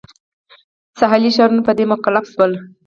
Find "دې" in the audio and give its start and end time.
1.77-1.85